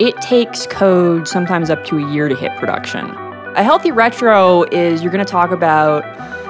[0.00, 3.10] It takes code sometimes up to a year to hit production.
[3.54, 6.02] A healthy retro is you're going to talk about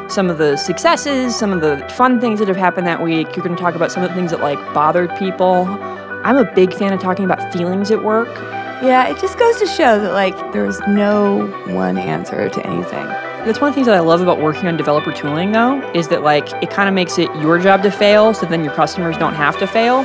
[0.08, 3.34] some of the successes, some of the fun things that have happened that week.
[3.34, 5.66] You're going to talk about some of the things that like bothered people.
[6.22, 8.32] I'm a big fan of talking about feelings at work.
[8.84, 13.04] Yeah, it just goes to show that like there's no one answer to anything.
[13.44, 16.06] That's one of the things that I love about working on developer tooling though, is
[16.06, 19.18] that like it kind of makes it your job to fail so then your customers
[19.18, 20.04] don't have to fail.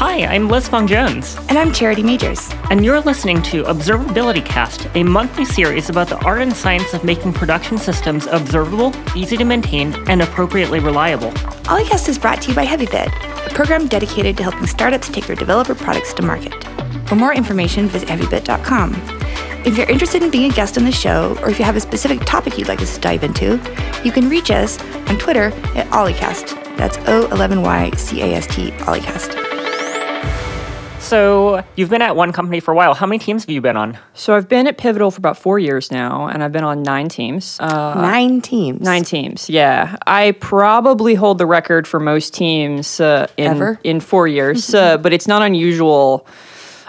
[0.00, 1.36] Hi, I'm Liz Fong Jones.
[1.50, 2.48] And I'm Charity Majors.
[2.70, 7.04] And you're listening to Observability Cast, a monthly series about the art and science of
[7.04, 11.32] making production systems observable, easy to maintain, and appropriately reliable.
[11.68, 15.36] Ollycast is brought to you by HeavyBit, a program dedicated to helping startups take their
[15.36, 16.64] developer products to market.
[17.06, 18.94] For more information, visit heavybit.com.
[19.66, 21.80] If you're interested in being a guest on the show, or if you have a
[21.80, 23.60] specific topic you'd like us to dive into,
[24.02, 24.80] you can reach us
[25.10, 26.56] on Twitter at Ollycast.
[26.78, 29.49] That's O11YCAST, Ollycast.
[31.10, 32.94] So you've been at one company for a while.
[32.94, 33.98] How many teams have you been on?
[34.14, 37.08] So I've been at Pivotal for about four years now, and I've been on nine
[37.08, 37.58] teams.
[37.58, 38.80] Uh, nine teams.
[38.80, 39.50] Nine teams.
[39.50, 43.80] Yeah, I probably hold the record for most teams uh, in Ever?
[43.82, 46.28] in four years, uh, but it's not unusual.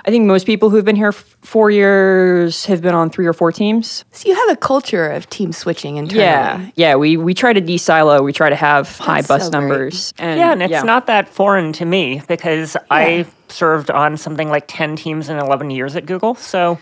[0.05, 3.33] I think most people who've been here f- four years have been on three or
[3.33, 4.03] four teams.
[4.11, 6.23] So you have a culture of team switching internally.
[6.23, 6.95] Yeah, yeah.
[6.95, 8.21] We we try to de-silo.
[8.23, 10.13] We try to have high bus so numbers.
[10.17, 14.63] And, yeah, and it's not that foreign to me because I served on something like
[14.67, 16.35] 10 teams in 11 years at Google.
[16.35, 16.79] So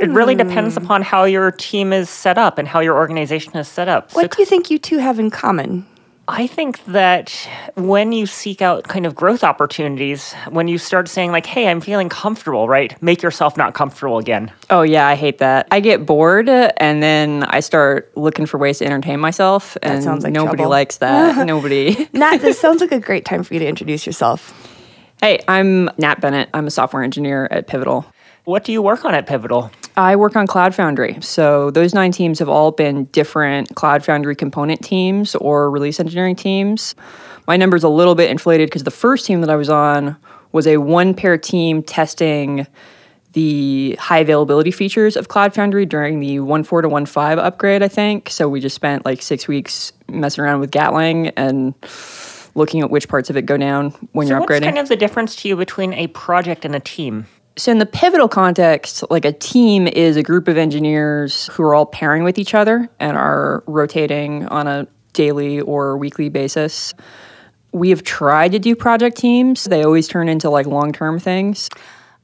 [0.00, 0.84] it really depends Hmm.
[0.84, 4.12] upon how your team is set up and how your organization is set up.
[4.12, 5.84] So What do you think you two have in common?
[6.32, 7.30] I think that
[7.74, 11.82] when you seek out kind of growth opportunities, when you start saying, like, hey, I'm
[11.82, 13.00] feeling comfortable, right?
[13.02, 14.50] Make yourself not comfortable again.
[14.70, 15.68] Oh yeah, I hate that.
[15.70, 20.24] I get bored and then I start looking for ways to entertain myself, and sounds
[20.24, 20.70] like nobody trouble.
[20.70, 21.46] likes that.
[21.46, 22.08] nobody.
[22.14, 24.54] Nat, this sounds like a great time for you to introduce yourself.
[25.20, 26.48] Hey, I'm Nat Bennett.
[26.54, 28.06] I'm a software engineer at Pivotal.
[28.44, 29.70] What do you work on at Pivotal?
[29.96, 31.18] I work on Cloud Foundry.
[31.20, 36.34] So those nine teams have all been different Cloud Foundry component teams or release engineering
[36.34, 36.94] teams.
[37.46, 40.16] My number's a little bit inflated because the first team that I was on
[40.52, 42.66] was a one pair team testing
[43.32, 48.28] the high availability features of Cloud Foundry during the 1.4 to 1.5 upgrade, I think.
[48.28, 51.74] So we just spent like six weeks messing around with Gatling and
[52.54, 54.48] looking at which parts of it go down when So you're upgrading.
[54.48, 57.26] what's kind of the difference to you between a project and a team?
[57.56, 61.74] So, in the pivotal context, like a team is a group of engineers who are
[61.74, 66.94] all pairing with each other and are rotating on a daily or weekly basis.
[67.72, 71.68] We have tried to do project teams, they always turn into like long term things.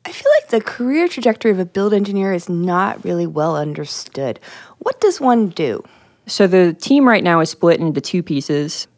[0.06, 4.41] I feel like the career trajectory of a build engineer is not really well understood.
[4.78, 5.84] What does one do?
[6.27, 8.88] So, the team right now is split into two pieces.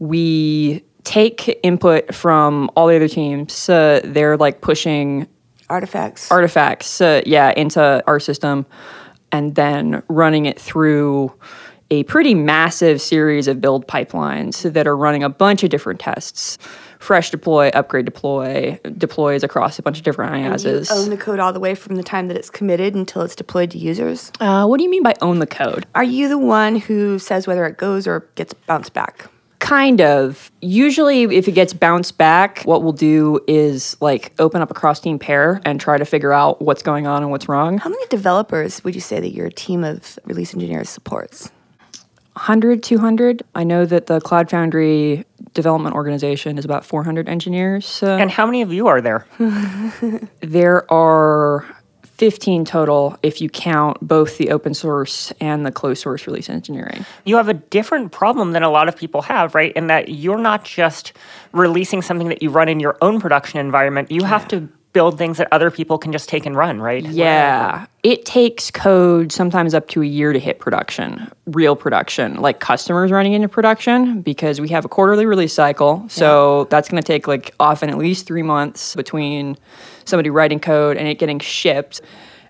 [0.00, 3.66] We take input from all the other teams.
[3.66, 5.26] They're like pushing
[5.70, 6.30] Artifacts.
[6.30, 8.66] artifacts, uh, yeah, into our system,
[9.32, 11.32] and then running it through
[11.90, 16.58] a pretty massive series of build pipelines that are running a bunch of different tests.
[16.98, 20.90] Fresh deploy, upgrade deploy, deploys across a bunch of different you IaaSes.
[20.90, 23.70] own the code all the way from the time that it's committed until it's deployed
[23.70, 24.32] to users.
[24.40, 25.86] Uh, what do you mean by own the code?
[25.94, 29.30] Are you the one who says whether it goes or gets bounced back?
[29.68, 30.50] Kind of.
[30.62, 34.98] Usually, if it gets bounced back, what we'll do is like open up a cross
[34.98, 37.76] team pair and try to figure out what's going on and what's wrong.
[37.76, 41.50] How many developers would you say that your team of release engineers supports?
[42.32, 43.42] 100, 200.
[43.54, 48.02] I know that the Cloud Foundry development organization is about 400 engineers.
[48.02, 49.26] Uh, And how many of you are there?
[50.40, 51.66] there are
[52.18, 57.06] 15 total if you count both the open source and the closed source release engineering.
[57.24, 59.72] you have a different problem than a lot of people have, right?
[59.72, 61.12] In that you're not just
[61.52, 65.38] releasing something that you run in your own production environment, you have to build things
[65.38, 67.04] that other people can just take and run, right?
[67.04, 67.86] Yeah.
[68.02, 73.12] It takes code sometimes up to a year to hit production, real production, like customers
[73.12, 76.04] running into production, because we have a quarterly release cycle.
[76.08, 79.56] So that's going to take like often at least three months between
[80.08, 82.00] somebody writing code and it getting shipped.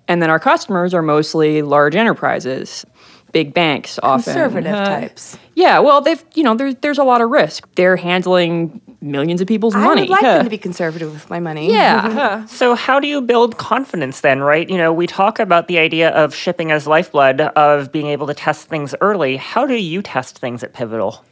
[0.06, 2.87] And then our customers are mostly large enterprises,
[3.33, 4.33] big banks often.
[4.33, 5.37] Conservative Uh, types.
[5.55, 7.69] Yeah, well, they've, you know, there's, there's a lot of risk.
[7.75, 10.00] They're handling millions of people's I money.
[10.00, 10.35] I would like Huh.
[10.37, 11.71] them to be conservative with my money.
[11.71, 12.11] yeah.
[12.41, 12.47] huh.
[12.47, 14.69] So, how do you build confidence then, right?
[14.69, 18.35] You know, we talk about the idea of shipping as lifeblood, of being able to
[18.35, 19.37] test things early.
[19.37, 21.23] How do you test things at Pivotal?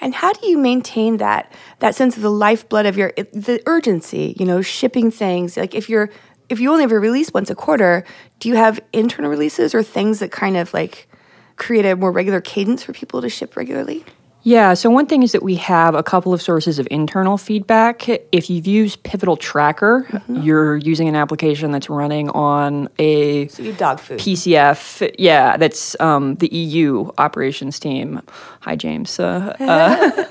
[0.00, 4.36] And how do you maintain that that sense of the lifeblood of your the urgency?
[4.38, 6.10] You know, shipping things like if you're
[6.48, 8.04] if you only a release once a quarter,
[8.38, 11.08] do you have internal releases or things that kind of like
[11.56, 14.04] create a more regular cadence for people to ship regularly?
[14.44, 18.08] Yeah, so one thing is that we have a couple of sources of internal feedback.
[18.32, 23.98] If you've used Pivotal Tracker, you're using an application that's running on a So dog
[24.00, 24.20] food.
[24.20, 25.12] PCF.
[25.18, 28.22] Yeah, that's um, the EU operations team.
[28.60, 29.18] Hi, James.
[29.18, 30.24] Uh, uh,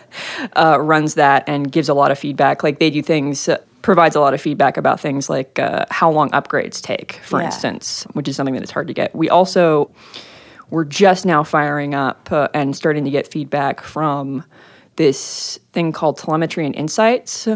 [0.55, 2.63] uh, runs that and gives a lot of feedback.
[2.63, 3.47] Like they do things.
[3.49, 7.39] Uh, provides a lot of feedback about things like uh, how long upgrades take, for
[7.39, 7.45] Yeah.
[7.45, 9.15] instance, which is something that it's hard to get.
[9.15, 9.89] We also
[10.69, 14.43] we're just now firing up uh, and starting to get feedback from
[14.97, 17.47] this thing called telemetry and insights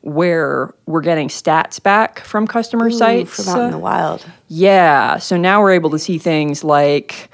[0.00, 4.24] where we're getting stats back from customer Ooh, sites from out in the wild.
[4.48, 7.30] yeah so now we're able to see things like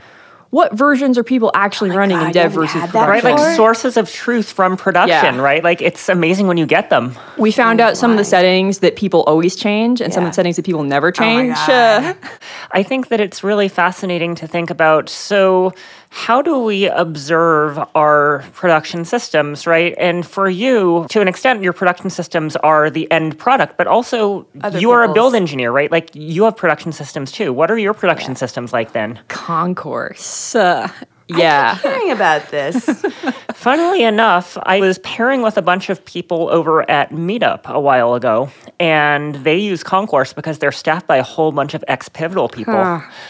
[0.51, 3.57] what versions are people actually running God, in dev versus had that Right, production like
[3.57, 5.41] sources of truth from production, Yeah.
[5.41, 5.63] right?
[5.63, 7.17] Like it's amazing when you get them.
[7.39, 10.35] we found out some of the settings that people always change and some of the
[10.35, 11.71] settings that people never Oh my change God.
[12.05, 12.15] Uh,
[12.73, 15.09] I think that it's really fascinating to think about.
[15.09, 15.73] So,
[16.13, 19.95] how do we observe our production systems, right?
[19.97, 24.47] And for you, to an extent, your production systems are the end product, but also
[24.61, 25.91] Other you are a build engineer, right?
[25.91, 27.53] Like you have production systems too.
[27.53, 29.21] What are your production systems like then?
[29.29, 30.89] concourse uh,
[31.29, 32.85] yeah Hearing about this.
[33.55, 38.15] Funnily enough, I was pairing with a bunch of people over at Meetup a while
[38.15, 42.49] ago, and they use Concourse because they're staffed by a whole bunch of ex Pivotal
[42.49, 42.75] people.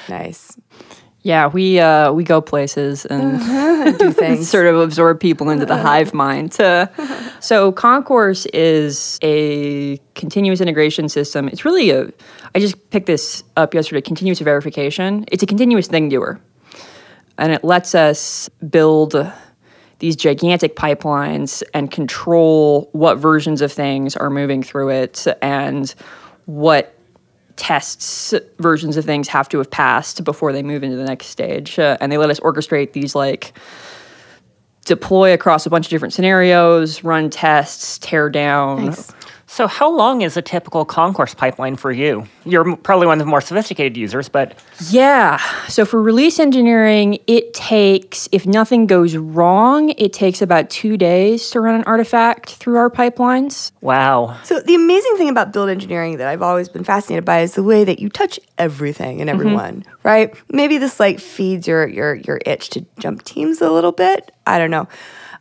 [0.08, 0.56] nice.
[1.22, 3.38] Yeah we uh we go places and
[3.98, 4.48] Do things.
[4.48, 6.56] sort of absorb people into the hive mind.
[7.42, 11.48] So Concourse is a continuous integration system.
[11.48, 12.12] It's really a
[12.54, 15.24] I just picked this up yesterday, continuous verification.
[15.32, 16.38] It's a continuous thing doer.
[17.38, 19.14] And it lets us build
[20.00, 25.94] these gigantic pipelines and control what versions of things are moving through it and
[26.44, 26.94] what
[27.60, 31.78] tests versions of things have to have passed before they move into the next stage.
[31.78, 33.52] Uh, and they let us orchestrate these like
[34.86, 38.86] deploy across a bunch of different scenarios, run tests, tear down.
[38.86, 39.12] Nice.
[39.52, 42.24] So, how long is a typical concourse pipeline for you?
[42.44, 44.56] You're probably one of the more sophisticated users, but
[44.90, 45.38] Yeah.
[45.66, 51.50] So for release engineering, it takes, if nothing goes wrong, it takes about two days
[51.50, 53.72] to run an artifact through our pipelines.
[53.80, 54.38] wow.
[54.44, 57.64] So the amazing thing about build engineering that I've always been fascinated by is the
[57.64, 59.40] way that you touch everything and mm-hmm.
[59.40, 60.32] everyone, right?
[60.48, 64.30] Maybe this like feeds your your your itch to jump teams a little bit.
[64.46, 64.86] I don't know.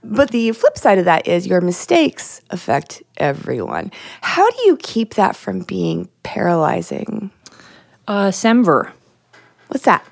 [0.04, 3.92] But the flip side of that is your mistakes affect everyone.
[4.22, 7.32] How do you keep that from being paralyzing?
[8.08, 8.92] Uh, Semver.
[9.68, 10.06] What's that?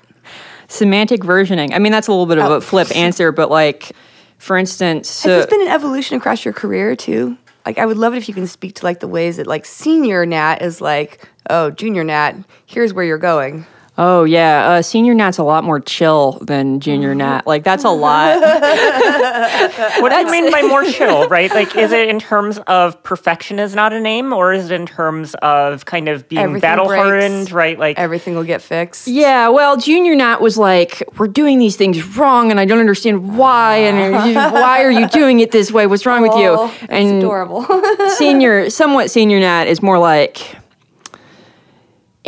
[0.68, 1.72] Semantic versioning.
[1.72, 2.54] I mean, that's a little bit of Oh.
[2.56, 3.92] a flip answer, but like,
[4.36, 7.38] for instance, Has uh, this been an evolution across your career too?
[7.64, 9.64] Like, I would love it if you can speak to like the ways that like
[9.66, 12.34] senior Nat is like, oh, junior Nat,
[12.66, 13.66] here's where you're going.
[13.98, 17.46] Oh yeah, uh, senior Nat's a lot more chill than junior Nat.
[17.46, 18.38] Like that's a lot.
[19.98, 21.50] What do you mean by more chill, right?
[21.50, 24.86] Like, is it in terms of perfection is not a name, or is it in
[24.86, 27.78] terms of kind of being battle hardened, right?
[27.78, 29.08] Like, Everything will get fixed.
[29.08, 33.36] Yeah, well, Junior Nat was like, "We're doing these things wrong, and I don't understand
[33.36, 33.76] why.
[33.78, 35.86] And why are you doing it this way?
[35.86, 37.66] What's wrong with you?" Oh, that's And adorable.
[38.10, 40.56] senior, somewhat senior Nat is more like,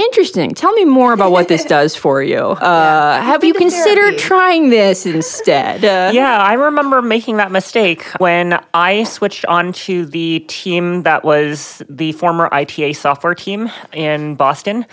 [0.07, 0.51] "Interesting.
[0.55, 2.39] Tell me more about what this does for you.
[2.39, 4.19] Uh, have you considered therapy.
[4.19, 10.07] trying this instead?" Uh, Yeah, I remember making that mistake when I switched on to
[10.07, 14.87] the team that was the former ITA software team in Boston.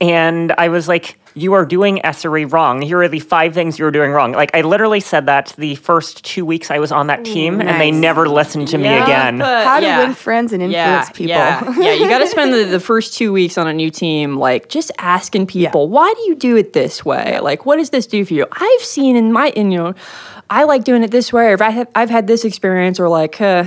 [0.00, 2.80] And I was like, you are doing SRE wrong.
[2.80, 4.32] Here are the five things you're doing wrong.
[4.32, 7.80] Like, I literally said that the first two weeks I was on that team, and
[7.80, 9.40] they never listened to me again.
[9.40, 9.98] How to yeah.
[9.98, 11.28] win friends and influence people.
[11.28, 11.92] Yeah, yeah.
[11.94, 14.92] You got to spend the, the first two weeks on a new team, like just
[14.98, 17.40] asking people, why do you do it this way?
[17.40, 18.46] Like, what does this do for you?
[18.52, 19.94] I've seen in my, in, you know,
[20.50, 23.08] I like doing it this way, or if I have, I've had this experience, or
[23.08, 23.64] like, uh,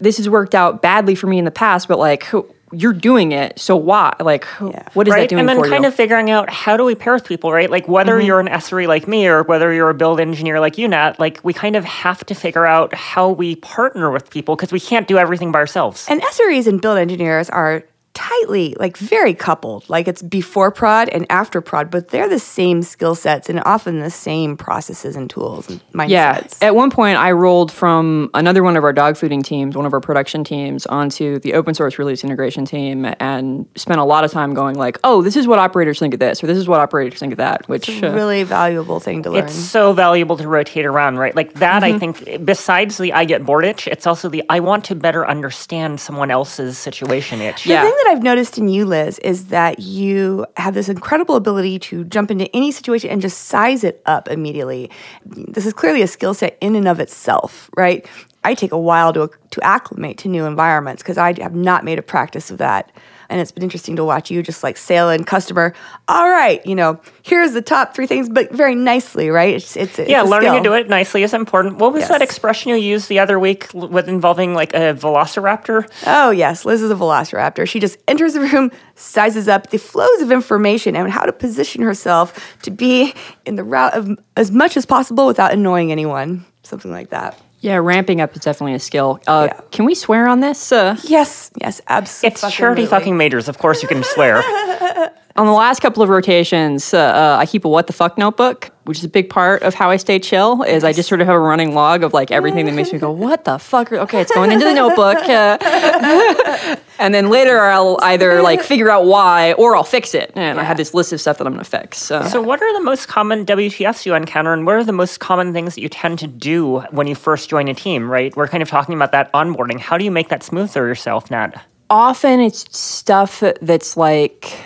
[0.00, 2.32] this has worked out badly for me in the past, but like,
[2.72, 4.14] you're doing it, so why?
[4.20, 5.28] Like, what is that right?
[5.28, 5.88] doing And then kind you?
[5.88, 7.70] of figuring out how do we pair with people, right?
[7.70, 8.26] Like whether mm-hmm.
[8.26, 11.40] you're an SRE like me or whether you're a build engineer like you, Nat, like
[11.42, 15.06] we kind of have to figure out how we partner with people because we can't
[15.06, 16.06] do everything by ourselves.
[16.08, 19.88] And SREs and build engineers are tightly, like very coupled.
[19.90, 24.00] Like it's before prod and after prod, but they're the same skill sets and often
[24.00, 26.08] the same processes and tools and mindsets.
[26.08, 26.68] Yeah.
[26.68, 29.92] At one point, I rolled from another one of our dog fooding teams, one of
[29.92, 34.30] our production teams, onto the open source release integration team, and spent a lot of
[34.30, 36.80] time going like, "Oh, this is what operators think of this, or this is what
[36.80, 39.44] operators think of that." Which It's a uh, really valuable thing to learn.
[39.44, 41.34] It's so valuable to rotate around, right?
[41.34, 44.84] Like that, I think, besides the I get bored itch, it's also the I want
[44.86, 47.66] to better understand someone else's situation itch.
[47.66, 47.82] Yeah.
[48.04, 52.30] That I've noticed in you, Liz, is that you have this incredible ability to jump
[52.30, 54.90] into any situation and just size it up immediately.
[55.24, 58.06] This is clearly a skill set in and of itself, right?
[58.44, 61.98] I take a while to to acclimate to new environments because I have not made
[61.98, 62.92] a practice of that.
[63.30, 65.72] And it's been interesting to watch you just like sail in customer.
[66.08, 69.54] All right, you know, here's the top three things, but very nicely, right?
[69.54, 70.62] It's it's, it's yeah, a learning skill.
[70.62, 71.78] to do it nicely is important.
[71.78, 72.10] What was Yes.
[72.10, 75.88] that expression you used the other week with involving like a velociraptor?
[76.06, 76.66] Oh, yes.
[76.66, 77.66] Liz is a velociraptor.
[77.66, 81.82] She just enters the room, sizes up the flows of information and how to position
[81.82, 83.14] herself to be
[83.46, 86.44] in the route of as much as possible without annoying anyone.
[86.62, 87.40] Something like that.
[87.64, 89.20] Yeah, ramping up is definitely a skill.
[89.26, 89.60] Uh, Yeah.
[89.70, 90.70] Can we swear on this?
[90.70, 92.34] Uh, Yes, yes, absolutely.
[92.46, 93.48] It's charity fucking majors.
[93.48, 94.42] Of course, you can swear.
[95.36, 98.70] on the last couple of rotations, uh, uh, I keep a what the fuck notebook,
[98.84, 100.62] which is a big part of how I stay chill.
[100.62, 103.00] Is I just sort of have a running log of like everything that makes me
[103.00, 107.98] go, "What the fuck?" Okay, it's going into the notebook, uh, and then later I'll
[108.02, 110.30] either like figure out why or I'll fix it.
[110.36, 111.98] And I have this list of stuff that I'm going to fix.
[111.98, 112.22] So.
[112.28, 115.52] So, what are the most common WTFs you encounter, and what are the most common
[115.52, 118.08] things that you tend to do when you first join a team?
[118.08, 119.80] Right, we're kind of talking about that onboarding.
[119.80, 121.60] How do you make that smooth for yourself, Nat?
[121.90, 124.58] often it's stuff that's like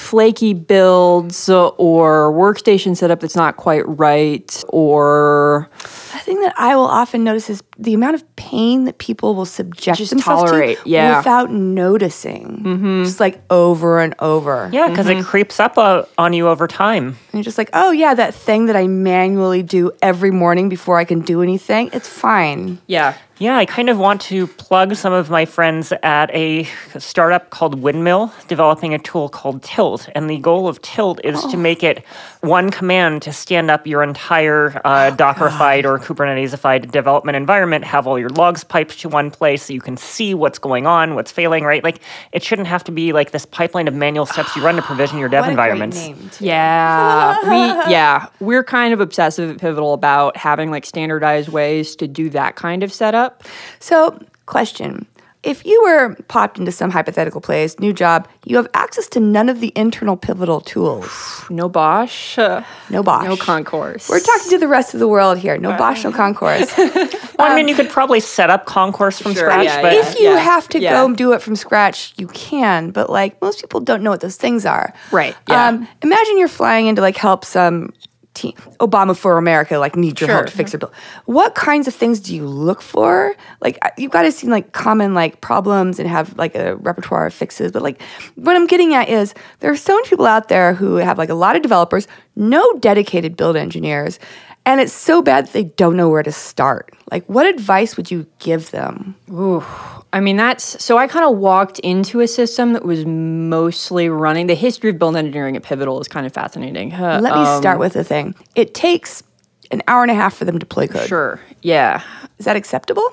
[0.00, 5.68] flaky builds or workstation setup that's not quite right or
[6.12, 9.44] The thing that I will often notice is the amount of pain that people will
[9.44, 11.18] subject Just themselves tolerate, to yeah.
[11.18, 13.04] without noticing.
[13.04, 14.70] Just like over and over.
[14.72, 17.08] Yeah, because it creeps up uh, on you over time.
[17.08, 20.98] And you're just like, oh, yeah, that thing that I manually do every morning before
[20.98, 22.78] I can do anything, it's fine.
[22.86, 26.64] yeah Yeah, I kind of want to plug some of my friends at a
[26.98, 30.10] startup called Windmill, developing a tool called Tilt.
[30.14, 32.04] And the goal of Tilt is to make it
[32.42, 38.18] one command to stand up your entire uh, Dockerified or Kubernetesified development environment, have all
[38.18, 41.64] your logs piped to one place so you can see what's going on, what's failing,
[41.64, 41.82] right?
[41.82, 44.82] Like, it shouldn't have to be like this pipeline of manual steps you run to
[44.82, 45.96] provision your dev What a great environments.
[45.96, 46.44] name, too.
[46.44, 52.06] yeah we yeah we're kind of obsessive at pivotal about having like standardized ways to
[52.06, 53.29] do that kind of setup
[53.78, 55.06] So, question.
[55.42, 59.48] If you were popped into some hypothetical place, new job, you have access to none
[59.48, 61.42] of the internal pivotal tools.
[61.50, 63.24] no BOSH uh, No BOSH.
[63.24, 65.56] no concourse We're talking to the rest of the world here.
[65.56, 66.70] No BOSH, no concourse.
[67.40, 70.00] Well, I mean, you could probably set up Concourse from Sure, scratch, yeah, but yeah.
[70.00, 70.92] if you have to yeah.
[70.92, 72.90] go do it from scratch, you can.
[72.90, 74.92] But like most people don't know what those things are.
[75.10, 75.68] Right, yeah.
[75.68, 77.94] Um, imagine you're flying in to like help some
[78.34, 80.92] team, Obama for America, like need your help to fix their bill.
[81.26, 83.34] What kinds of things do you look for?
[83.60, 87.34] Like you've got to see like common like problems and have like a repertoire of
[87.34, 87.72] fixes.
[87.72, 88.00] But like
[88.36, 91.28] what I'm getting at is there are so many people out there who have like
[91.28, 92.06] a lot of developers,
[92.36, 94.18] no dedicated build engineers.
[94.70, 96.94] And it's so bad that they don't know where to start.
[97.10, 99.16] Like, what advice would you give them?
[99.28, 99.64] Ooh,
[100.12, 104.46] I mean, that's so I kind of walked into a system that was mostly running.
[104.46, 106.92] The history of build engineering at Pivotal is kind of fascinating.
[106.92, 108.36] Uh, Let me um, start with the thing.
[108.54, 109.24] It takes
[109.72, 111.08] an hour and a half for them to play code.
[111.08, 111.40] Sure.
[111.62, 112.04] Yeah.
[112.38, 113.12] Is that acceptable?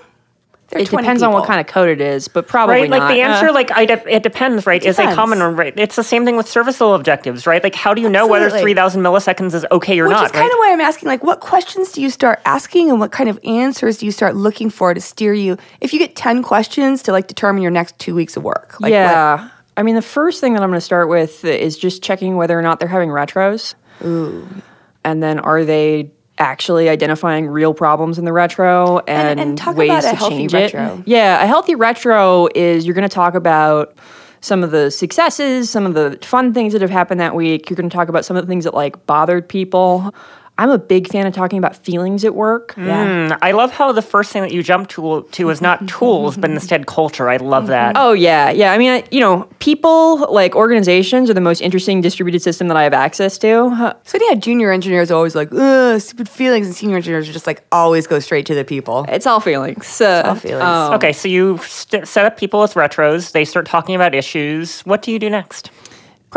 [0.70, 2.90] They're It depends on what kind of code it is, but probably right?
[2.90, 3.14] Like not.
[3.14, 4.84] the answer, Uh, like I de- it depends, right?
[4.84, 5.74] Is a common one, right?
[5.78, 7.64] It's the same thing with service level objectives, right?
[7.64, 10.24] Like how do you know whether three thousand milliseconds is okay or Which not?
[10.24, 10.52] Which is kind right?
[10.52, 13.40] of why I'm asking, like, what questions do you start asking and what kind of
[13.46, 15.58] answers do you start looking for to steer you?
[15.80, 18.74] If you get 10 questions to like determine your next two weeks of work.
[18.82, 19.50] Like, what- yeah.
[19.78, 22.58] I mean, the first thing that I'm going to start with is just checking whether
[22.58, 23.76] or not they're having retros.
[24.04, 24.46] Ooh.
[25.06, 30.06] And then are they actually identifying real problems in the retro and, and talk ways
[30.06, 31.00] to change retro.
[31.00, 31.08] it?
[31.08, 33.98] Yeah, a healthy retro is you're going to talk about
[34.42, 37.70] some of the successes, some of the fun things that have happened that week.
[37.70, 40.14] You're going to talk about some of the things that like bothered people.
[40.60, 42.74] I'm a big fan of talking about feelings at work.
[42.78, 43.06] Yeah.
[43.06, 46.36] Mm, I love how the first thing that you jump to to is not tools,
[46.38, 47.30] but instead culture.
[47.30, 47.96] I love that.
[47.96, 48.72] Oh yeah, yeah.
[48.74, 52.78] I mean, I, you know, people like organizations are the most interesting distributed system that
[52.78, 53.96] I have access to.
[54.04, 57.48] So yeah, junior engineers are always like, ugh, stupid feelings, and senior engineers are just
[57.48, 59.06] like always go straight to the people.
[59.10, 60.02] It's all feelings.
[60.02, 60.64] Uh, all feelings.
[60.64, 63.32] um, Okay, so you st- set up people with retros.
[63.32, 64.82] They start talking about issues.
[64.82, 65.70] What do you do next?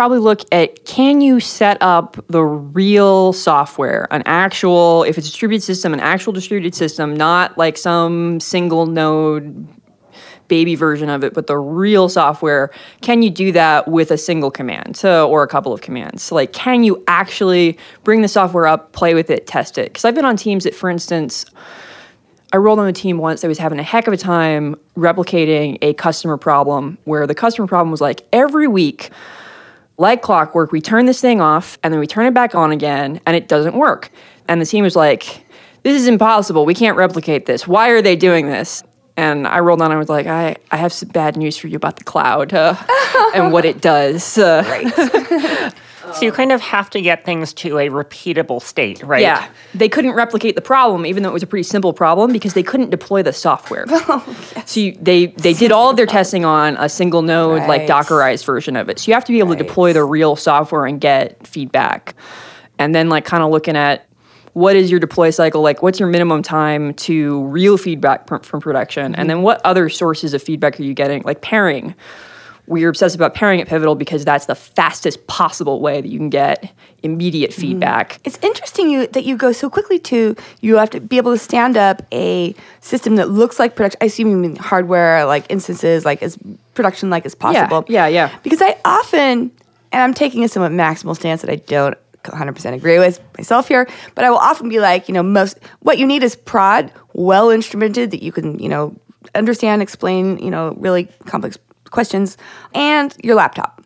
[0.00, 5.30] Probably look at can you set up the real software, an actual, if it's a
[5.30, 9.68] distributed system, an actual distributed system, not like some single node
[10.48, 12.70] baby version of it, but the real software.
[13.02, 16.22] Can you do that with a single command so, or a couple of commands?
[16.22, 19.90] So like, can you actually bring the software up, play with it, test it?
[19.90, 21.44] Because I've been on teams that, for instance,
[22.54, 25.76] I rolled on a team once that was having a heck of a time replicating
[25.82, 29.10] a customer problem where the customer problem was like every week,
[30.00, 33.20] like clockwork, we turn this thing off and then we turn it back on again
[33.26, 34.10] and it doesn't work.
[34.48, 35.44] And the team was like,
[35.82, 36.64] this is impossible.
[36.64, 37.68] We can't replicate this.
[37.68, 38.82] Why are they doing this?
[39.18, 39.92] And I rolled on.
[39.92, 42.74] I was like, I, I have some bad news for you about the cloud uh,
[43.34, 44.38] and what it does.
[44.38, 45.74] Uh, Right.
[46.14, 49.22] So you kind of have to get things to a repeatable state, right?
[49.22, 52.54] Yeah, they couldn't replicate the problem, even though it was a pretty simple problem, because
[52.54, 53.86] they couldn't deploy the software.
[54.12, 57.82] Oh, so you, they they did all of their testing on a single node, like
[57.82, 58.98] Dockerized version of it.
[58.98, 62.14] So you have to be able to deploy the real software and get feedback,
[62.78, 64.10] and then like kind of looking at
[64.52, 65.82] what is your deploy cycle like?
[65.82, 69.06] What's your minimum time to real feedback pr- from production?
[69.06, 69.26] And mm-hmm.
[69.28, 71.22] then what other sources of feedback are you getting?
[71.22, 71.94] Like pairing
[72.70, 76.30] we're obsessed about pairing at pivotal because that's the fastest possible way that you can
[76.30, 76.72] get
[77.02, 77.60] immediate mm-hmm.
[77.60, 81.32] feedback It's interesting you that you go so quickly to you have to be able
[81.32, 83.98] to stand up a system that looks like production.
[84.00, 86.38] I assume you mean hardware, like instances, like as
[86.74, 87.84] production like as possible.
[87.88, 88.36] yeah, yeah.
[88.42, 89.50] Because I often,
[89.92, 93.88] and I'm taking a somewhat maximal stance that I don't 100% agree with myself here,
[94.14, 97.48] but I will often be like, you know, most what you need is prod, well
[97.48, 98.94] instrumented that you can, you know,
[99.34, 101.58] understand, explain, you know, really complex
[101.90, 102.36] questions,
[102.74, 103.82] and your laptop.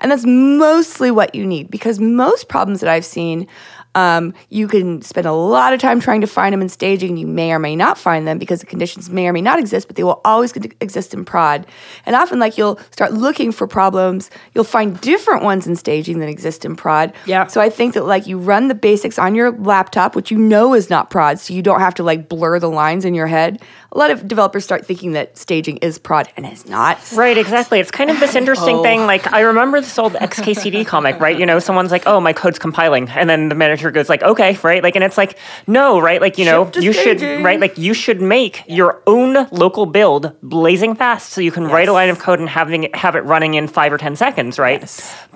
[0.00, 3.46] And that's mostly what you need because most problems that I've seen,
[3.94, 7.16] um, you can spend a lot of time trying to find them in staging.
[7.16, 9.88] You may or may not find them because the conditions may or may not exist,
[9.88, 11.66] but they will always exist in prod.
[12.06, 16.28] And often, like you'll start looking for problems, you'll find different ones in staging than
[16.28, 17.12] exist in prod.
[17.26, 17.46] Yeah.
[17.48, 20.74] So I think that like you run the basics on your laptop, which you know
[20.74, 23.60] is not prod, so you don't have to like blur the lines in your head.
[23.90, 26.98] A lot of developers start thinking that staging is prod, and it's not.
[27.12, 27.80] Right, exactly.
[27.80, 28.82] It's kind of this interesting oh.
[28.82, 29.06] thing.
[29.06, 31.38] Like I remember this old XKCD comic, right?
[31.38, 34.58] You know, someone's like, "Oh, my code's compiling," and then the manager goes like, "Okay,
[34.62, 36.20] right?" Like, and it's like, no, right?
[36.20, 37.58] Like, you know, you should, right?
[37.58, 41.92] Like, you should make your own local build blazing fast, so you can write a
[41.92, 44.82] line of code and having it, have it running in five or ten seconds, right?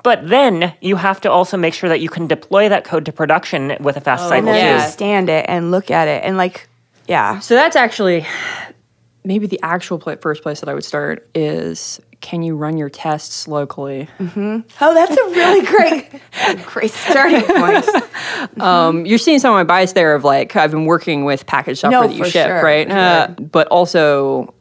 [0.03, 3.13] But then you have to also make sure that you can deploy that code to
[3.13, 4.59] production with a fast oh, And cycle.
[4.59, 4.75] Yeah.
[4.75, 6.69] understand it and look at it and like,
[7.13, 7.39] yeah.
[7.41, 8.27] So that's actually
[9.25, 12.89] maybe the actual pla first place that I would start is can you run your
[12.89, 14.09] tests locally?
[14.21, 16.23] Oh, that's a really great,
[16.67, 17.87] great starting point.
[18.61, 21.81] Um, you're seeing some of my bias there of like I've been working with package
[21.81, 22.87] software No, that you ship, sure, right?
[22.89, 24.53] for Uh, but also,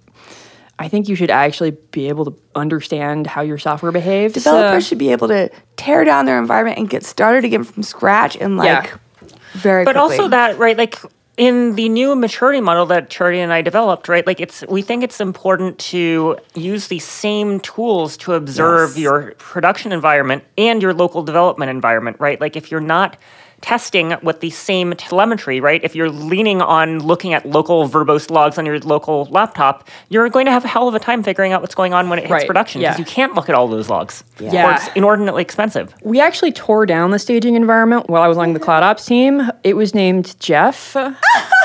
[0.79, 4.33] I think you should actually be able to understand how your software behaves.
[4.33, 7.83] Developers Uh, should be able to tear down their environment and get started again from
[7.83, 9.29] scratch and like Yeah.
[9.53, 10.17] very but quickly.
[10.17, 10.97] also that right like
[11.37, 15.01] in the new maturity model that charity and i developed right like it's we think
[15.03, 18.97] it's important to use the same tools to observe Yes.
[18.99, 23.17] your production environment and your local development environment right like if you're not
[23.61, 28.57] testing with the same telemetry right if you're leaning on looking at local verbose logs
[28.57, 31.61] on your local laptop you're going to have a hell of a time figuring out
[31.61, 32.99] what's going on when it hits Right, production because yeah.
[32.99, 34.67] you can't look at all those logs Yeah.
[34.69, 38.53] or it's inordinately expensive we actually tore down the staging environment while I was on
[38.53, 39.49] the cloud ops team.
[39.63, 40.95] It was named Jeff.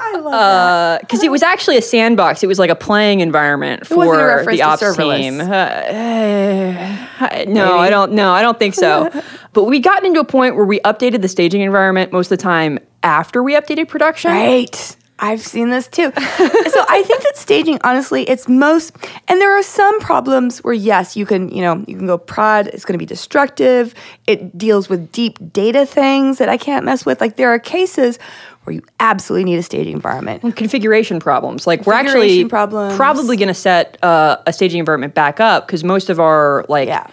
[0.00, 2.42] I love that because it was actually a sandbox.
[2.42, 5.40] It was like a playing environment for the ops team.
[5.40, 5.44] Uh,
[7.20, 8.12] uh, no, I don't.
[8.12, 9.10] No, I don't think so.
[9.52, 12.42] but we gotten into a point where we updated the staging environment most of the
[12.42, 14.30] time after we updated production.
[14.30, 14.96] Right.
[15.20, 16.04] I've seen this too.
[16.14, 21.16] so I think that staging, honestly, it's most, and there are some problems where yes,
[21.16, 22.68] you can, you know, you can go prod.
[22.68, 23.94] It's going to be destructive.
[24.26, 27.20] It deals with deep data things that I can't mess with.
[27.20, 28.18] Like there are cases
[28.64, 30.54] where you absolutely need a staging environment.
[30.56, 31.66] Configuration problems.
[31.66, 32.96] Like we're actually problems.
[32.96, 36.86] probably going to set uh, a staging environment back up because most of our like
[36.86, 37.06] Yeah.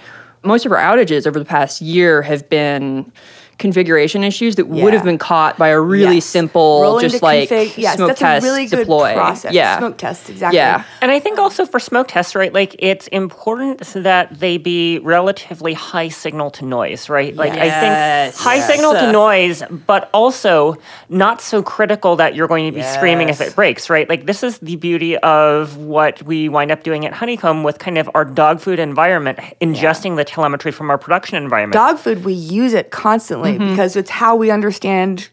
[0.44, 3.12] most of our outages over the past year have been
[3.58, 6.26] configuration issues that would have been caught by a really Yes.
[6.26, 9.14] simple Rolling just like config- yes, smoke that's test a really good deploy.
[9.14, 9.54] process.
[9.54, 10.58] Yeah, Smoke test, exactly.
[10.58, 10.84] Yeah.
[11.02, 15.74] And I think also for smoke tests, right, like it's important that they be relatively
[15.74, 17.34] high signal to noise, right?
[17.36, 18.68] Like I think high Yes.
[18.68, 19.12] signal to uh.
[19.12, 20.76] noise, but also
[21.10, 24.08] not so critical that you're going to be screaming if it breaks, right?
[24.10, 27.98] Like this is the beauty of what we wind up doing at Honeycomb with kind
[27.98, 31.74] of our dog food environment, ingesting the telemetry from our production environment.
[31.74, 33.70] Dog food, we use it constantly Mm-hmm.
[33.72, 35.30] because it's how we understand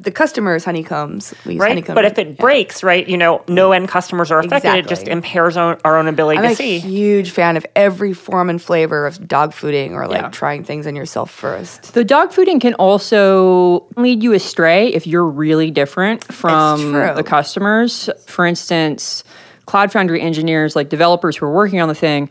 [0.00, 1.32] the customers' honeycombs.
[1.46, 1.94] We use Right, honeycomb.
[1.94, 2.34] but if it Yeah.
[2.40, 4.74] breaks, right, you know, no end customers are affected.
[4.74, 6.78] It just impairs our, our own ability I'm to a see.
[6.80, 10.28] huge fan of every form and flavor of dog fooding or like Yeah.
[10.30, 11.94] trying things on yourself first.
[11.94, 18.10] The dog fooding can also lead you astray if you're really different from the customers.
[18.26, 19.22] For instance,
[19.66, 22.28] Cloud Foundry engineers, like developers who are working on the thing,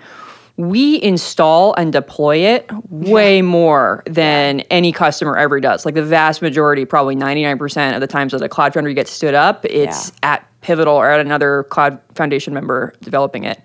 [0.57, 5.85] we install and deploy it way more than any customer ever does.
[5.85, 9.33] Like the vast majority, probably 99% of the times that a Cloud Foundry gets stood
[9.33, 13.61] up, it's at Pivotal or at another Cloud Foundation member developing it.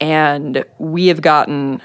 [0.00, 1.82] And we have gotten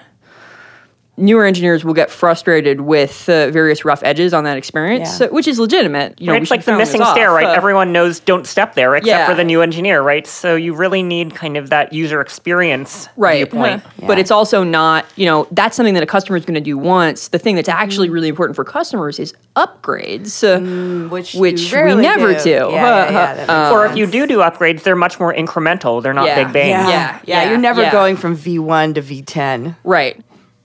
[1.15, 5.27] newer engineers will get frustrated with uh, various rough edges on that experience, Yeah.
[5.27, 6.19] uh, which is legitimate.
[6.19, 7.35] You know, it's like the missing stair, off.
[7.35, 7.45] right?
[7.47, 9.27] Uh, Everyone knows don't step there except Yeah.
[9.29, 10.25] for the new engineer, right?
[10.25, 13.85] So you really need kind of that user experience right viewpoint.
[13.85, 16.61] uh, but it's also not you know that's something that a customer is going to
[16.61, 21.71] do once the thing that's actually really important for customers is upgrades uh, which which
[21.73, 25.19] we never do, Yeah, yeah, yeah, that Or if you do do upgrades, they're much
[25.19, 26.01] more incremental.
[26.01, 26.43] They're not Yeah.
[26.43, 26.69] big bang.
[26.71, 27.91] yeah, Yeah, yeah, yeah, you're never yeah.
[27.91, 29.75] going from V1 to V10.
[29.83, 30.19] right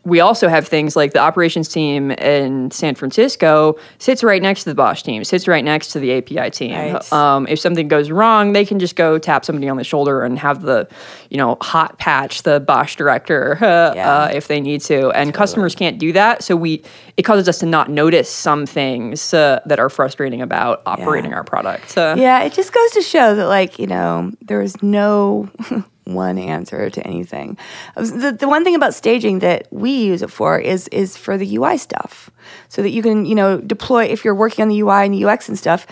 [0.04, 4.70] we also have things like the operations team in San Francisco sits right next to
[4.70, 6.72] the BOSH team, sits right next to the API team.
[6.94, 7.12] Right.
[7.12, 10.38] Um, if something goes wrong, they can just go tap somebody on the shoulder and
[10.38, 10.88] have the,
[11.28, 14.12] you know, hot patch the BOSH director uh, Yeah.
[14.22, 15.10] uh, if they need to.
[15.10, 16.82] And customers can't do that, so we
[17.18, 21.44] it causes us to not notice some things uh, that are frustrating about operating our
[21.44, 21.98] product.
[21.98, 25.50] Uh, Yeah, it just goes to show that, like, you know, there is no
[26.14, 27.56] one answer to anything.
[27.96, 31.56] The, the one thing about staging that we use it for is is for the
[31.56, 32.30] UI stuff,
[32.68, 35.24] so that you can, you know, deploy if you're working on the UI and the
[35.24, 35.86] UX and stuff.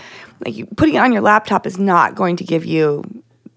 [0.44, 3.02] Like, you, putting it on your laptop is not going to give you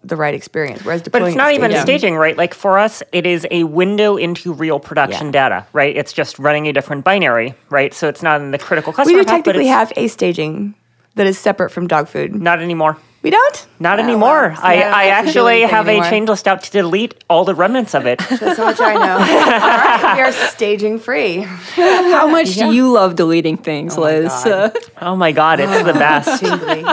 [0.01, 0.83] the right experience.
[0.85, 2.37] Whereas But it's not even staging- staging, right?
[2.37, 5.31] Like for us, it is a window into real production Yeah.
[5.49, 5.95] data, right?
[5.95, 7.93] It's just running a different binary, right?
[7.93, 10.73] So it's not in the critical We customer do path, technically it's have a staging
[11.15, 12.33] that is separate from dog food.
[12.33, 12.97] not anymore.
[13.21, 13.67] We don't.
[13.81, 14.49] Not Oh, anymore.
[14.55, 16.05] well, I, yeah, that's I a actually doing have anymore.
[16.07, 18.19] a change list out to delete all the remnants of it.
[18.19, 18.99] That's how much I know.
[19.19, 21.41] All right, we are staging free.
[21.41, 24.29] How much do you love deleting things, Oh Liz?
[24.29, 24.47] God.
[24.47, 26.39] Uh, oh my God, it's the best.
[26.39, 26.83] Tingly.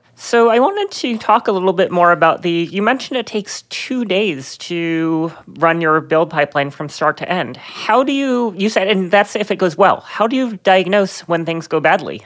[0.18, 2.50] So I wanted to talk a little bit more about the.
[2.50, 7.58] You mentioned it takes two days to run your build pipeline from start to end.
[7.58, 8.54] How do you?
[8.56, 10.00] You said, and that's if it goes well.
[10.00, 12.24] How do you diagnose when things go badly?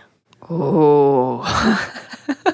[0.48, 1.42] oh.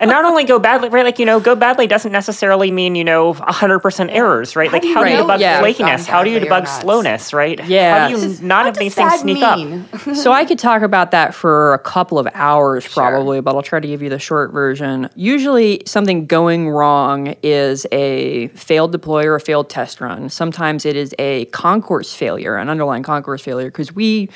[0.00, 1.04] And not only go badly, right?
[1.04, 4.70] Like you know, go badly doesn't necessarily mean you know hundred percent errors, right?
[4.70, 5.62] Like do you how do you debug Yeah.
[5.62, 6.04] flakiness?
[6.04, 7.64] How do you debug slowness, right?
[7.66, 8.00] Yeah.
[8.00, 10.16] How do you Just- not have What these things that sneak up?
[10.16, 13.80] so I could talk about that for a couple of hours probably, but I'll try
[13.80, 15.08] to give you the short version.
[15.14, 20.28] Usually something going wrong is a failed deploy or a failed test run.
[20.28, 24.28] Sometimes it is a concourse failure, an underlying concourse failure, because we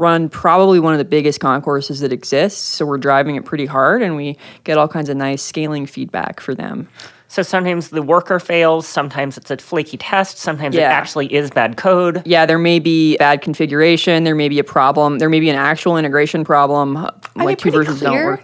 [0.00, 2.60] run probably one of the biggest concourses that exists.
[2.60, 6.40] So we're driving it pretty hard and we get all kinds of nice scaling feedback
[6.40, 6.88] for them.
[7.28, 11.76] So sometimes the worker fails, sometimes it's a flaky test, sometimes it actually is bad
[11.76, 12.22] code.
[12.26, 14.24] Yeah, there may be bad configuration.
[14.24, 15.18] There may be a problem.
[15.18, 16.94] There may be an actual integration problem.
[17.36, 18.10] they like two versions clear?
[18.10, 18.42] don't work.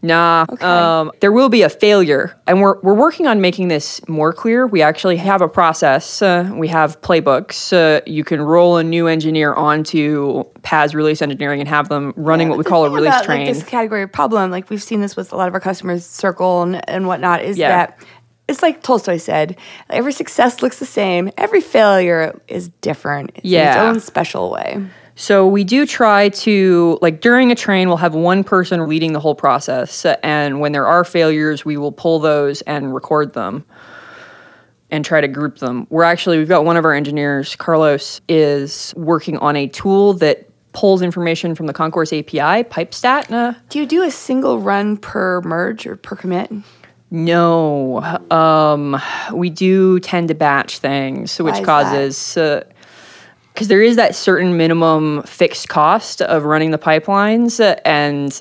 [0.00, 4.32] Nah, um, there will be a failure, and we're we're working on making this more
[4.32, 4.66] clear.
[4.66, 6.22] We actually have a process.
[6.22, 7.72] Uh, we have playbooks.
[7.72, 12.48] Uh, you can roll a new engineer onto PAS release engineering and have them running
[12.48, 13.46] what we call a release about, train.
[13.46, 16.06] Like this category of problem, like we've seen this with a lot of our customers,
[16.06, 17.68] Circle and, and whatnot, is Yeah.
[17.68, 17.98] that
[18.46, 19.56] it's like Tolstoy said:
[19.90, 23.32] every success looks the same, every failure is different.
[23.34, 24.86] It's in its own special way.
[25.18, 29.18] So we do try to like during a train we'll have one person leading the
[29.18, 33.64] whole process uh, and when there are failures we will pull those and record them
[34.92, 35.88] and try to group them.
[35.90, 40.48] We're actually we've got one of our engineers Carlos is working on a tool that
[40.72, 43.32] pulls information from the Concourse API pipestat.
[43.32, 46.52] Uh, Do you do a single run per merge or per commit?
[47.10, 49.00] no, um,
[49.32, 51.66] we do tend to batch things, which is
[52.36, 52.72] that?
[53.58, 58.40] Because there is that certain minimum fixed cost of running the pipelines, and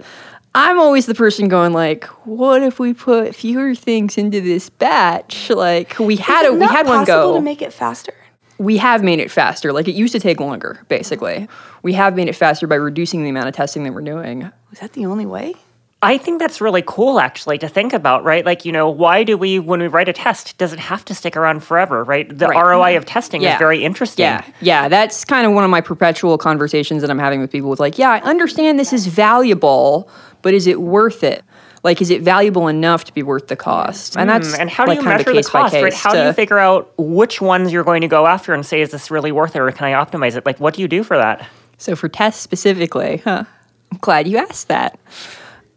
[0.53, 5.49] I'm always the person going like, "What if we put fewer things into this batch?"
[5.49, 7.34] Like we had Is a we had one possible go.
[7.38, 8.13] to make it faster.
[8.60, 9.73] we have made it faster.
[9.73, 11.47] Like it used to take longer, basically.
[11.82, 14.51] We have made it faster by reducing the amount of testing that we're doing.
[14.69, 15.56] Was that the only way?
[16.04, 18.46] I think that's really cool, actually, to think about, right?
[18.46, 21.16] Like, you know, why do we, when we write a test, does it have to
[21.16, 22.30] stick around forever, right?
[22.30, 22.62] The Right.
[22.64, 24.24] ROI of testing is very interesting.
[24.24, 27.72] Yeah, yeah, that's kind of one of my perpetual conversations that I'm having with people.
[27.72, 30.08] With like, yeah, I understand this is valuable,
[30.44, 31.44] but is it worth it?
[31.84, 34.18] Like, is it valuable enough to be worth the cost?
[34.18, 35.94] And that's Mm, And how do like, you measure the case cost, right?
[35.94, 38.92] How do you figure out which ones you're going to go after and say, is
[38.92, 40.46] this really worth it or can I optimize it?
[40.46, 41.48] Like, what do you do for that?
[41.80, 43.46] So for tests specifically, huh?
[43.92, 45.00] I'm glad you asked that.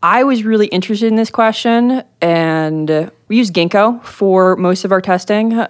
[0.02, 5.00] I was really interested in this question, and we use Ginkgo for most of our
[5.00, 5.66] testing,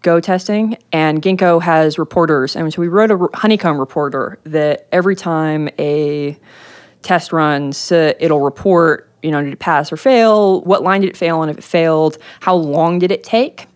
[0.00, 5.14] Go testing, and Ginkgo has reporters, and so we wrote a honeycomb reporter that every
[5.14, 6.36] time a
[7.02, 10.62] test runs, uh, it'll report, you know, did it pass or fail?
[10.62, 11.42] What line did it fail?
[11.42, 13.66] And if it failed, how long did it take?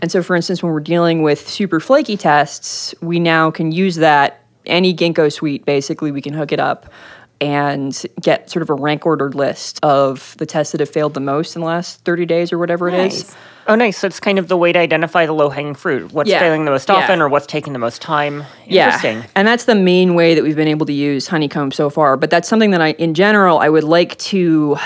[0.00, 3.96] And so, for instance, when we're dealing with super flaky tests, we now can use
[3.96, 5.64] that any Ginkgo suite.
[5.64, 6.92] Basically, we can hook it up
[7.40, 11.20] and get sort of a rank ordered list of the tests that have failed the
[11.20, 13.34] most in the last 30 days or whatever it is.
[13.68, 13.98] Oh, nice.
[13.98, 16.10] So it's kind of the way to identify the low hanging fruit.
[16.12, 16.38] What's Yeah.
[16.40, 16.96] failing the most Yeah.
[16.96, 18.44] often or what's taking the most time.
[18.66, 19.18] Interesting.
[19.18, 22.16] Yeah, and that's the main way that we've been able to use Honeycomb so far.
[22.16, 24.76] But that's something that I, in general, I would like to.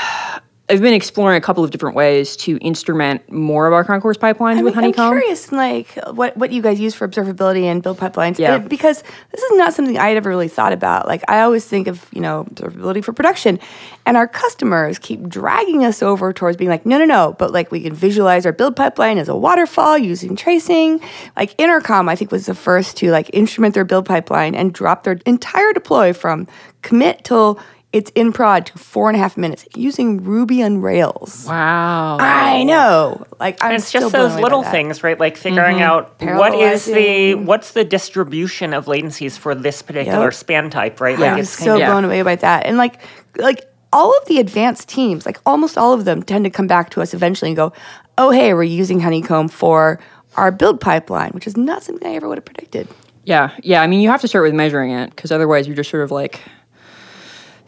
[0.69, 4.59] I've been exploring a couple of different ways to instrument more of our concourse pipelines
[4.59, 5.13] I with mean, I'm Honeycomb.
[5.19, 8.39] curious, like what what you guys use for observability and build pipelines.
[8.39, 8.59] Yeah.
[8.59, 11.09] Because this is not something I'd ever really thought about.
[11.09, 13.59] Like I always think of you know observability for production,
[14.07, 17.35] and our customers keep dragging us over towards being like, no, no, no.
[17.39, 21.01] But like we can visualize our build pipeline as a waterfall using tracing.
[21.37, 25.03] Like Intercom, I think was the first to like instrument their build pipeline and drop
[25.05, 26.47] their entire deploy from
[26.83, 27.61] commit till
[27.93, 31.45] it's in prod to four and a half minutes using Ruby on Rails.
[31.47, 32.17] Wow.
[32.19, 33.27] I know.
[33.39, 35.19] Like I'm it's just those little things, right?
[35.21, 36.29] Like figuring mm-hmm.
[36.29, 40.35] out what is the what's the distribution of latencies for this particular Yep.
[40.35, 41.19] span type, right?
[41.19, 41.25] Yeah.
[41.25, 41.91] Like I'm it's so kind of, yeah.
[41.91, 42.67] blown away by that.
[42.67, 43.01] And like
[43.37, 46.91] like all of the advanced teams, like almost all of them tend to come back
[46.91, 47.73] to us eventually and go,
[48.17, 50.01] "Oh, hey, we're using Honeycomb for
[50.37, 52.89] our build pipeline," which is not something I ever would have predicted.
[53.25, 53.83] Yeah, yeah.
[53.83, 56.11] I mean, you have to start with measuring it because otherwise you're just sort of
[56.11, 56.41] like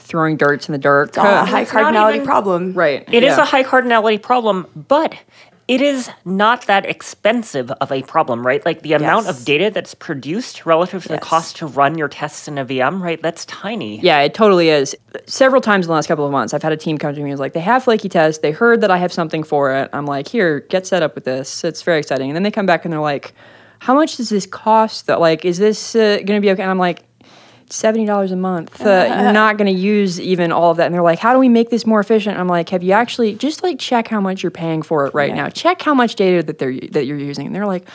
[0.05, 1.09] throwing darts in the dark.
[1.09, 2.73] It's all a high it's cardinality even- problem.
[2.75, 3.05] right.
[3.11, 3.43] It is yeah.
[3.43, 5.17] a high cardinality problem, but
[5.67, 8.62] it is not that expensive of a problem, right?
[8.67, 9.38] Like the amount Yes.
[9.40, 13.01] of data that's produced relative to the cost to run your tests in a VM,
[13.01, 13.21] right?
[13.23, 13.99] That's tiny.
[14.01, 14.95] Yeah, it totally is.
[15.25, 17.25] Several times in the last couple of months, I've had a team come to me
[17.25, 18.43] and was like, they have flaky tests.
[18.43, 19.88] They heard that I have something for it.
[19.95, 21.64] I'm like, here, get set up with this.
[21.64, 22.29] It's very exciting.
[22.29, 23.33] And then they come back and they're like,
[23.79, 25.07] how much does this cost?
[25.07, 26.62] That Like, is this uh, going to be okay?
[26.62, 27.05] And I'm like,
[27.70, 28.81] seventy dollars a month.
[28.81, 30.87] Uh, you're not going to use even all of that.
[30.87, 33.35] And they're like, "How do we make this more efficient?" I'm like, "Have you actually
[33.35, 35.48] just like check how much you're paying for it right now?
[35.48, 37.88] Check how much data that they're that you're using." And they're like,